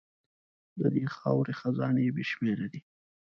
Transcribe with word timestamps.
د 0.79 0.81
دې 0.95 1.05
خاورې 1.15 1.53
خزانې 1.59 2.07
بې 2.15 2.23
شمېره 2.31 2.67
دي. 2.73 2.81